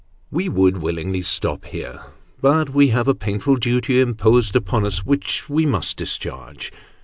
We 0.31 0.49
would 0.49 0.79
willingly 0.79 1.21
stop 1.21 1.65
here, 1.65 2.01
but 2.41 2.71
we 2.71 2.87
have 2.87 3.07
a 3.07 3.13
painful 3.13 3.57
duty 3.57 4.01
imposed 4.01 4.55
upon 4.55 4.83
us, 4.83 5.05
which 5.05 5.47
we 5.47 5.63
must 5.67 5.95
discharge. 5.97 6.73